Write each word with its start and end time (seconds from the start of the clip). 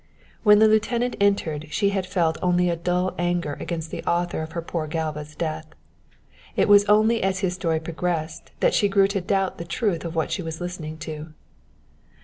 When 0.41 0.57
the 0.57 0.67
lieutenant 0.67 1.15
entered 1.21 1.67
she 1.69 1.89
had 1.91 2.07
felt 2.07 2.39
only 2.41 2.71
a 2.71 2.75
dull 2.75 3.13
anger 3.19 3.53
against 3.59 3.91
the 3.91 4.03
author 4.05 4.41
of 4.41 4.53
her 4.53 4.61
poor 4.63 4.87
Galva's 4.87 5.35
death. 5.35 5.67
It 6.55 6.67
was 6.67 6.85
only 6.85 7.21
as 7.21 7.41
his 7.41 7.53
story 7.53 7.79
progressed 7.79 8.49
that 8.61 8.73
she 8.73 8.87
grew 8.89 9.07
to 9.09 9.21
doubt 9.21 9.59
the 9.59 9.63
truth 9.63 10.03
of 10.03 10.15
what 10.15 10.31
she 10.31 10.41
was 10.41 10.59
listening 10.59 10.97
to. 11.05 11.33